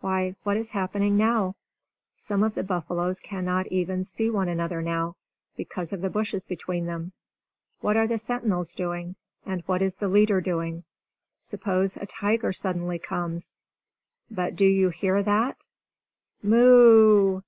[0.00, 1.54] Why, what is happening now?
[2.16, 5.14] Some of the buffaloes cannot even see one another now,
[5.58, 7.12] because of the bushes between them!
[7.82, 9.14] What are the sentinels doing?
[9.44, 10.84] And what is the leader doing?
[11.38, 13.56] Suppose a tiger suddenly comes
[14.30, 15.58] But do you hear that?
[16.42, 17.42] "Moo!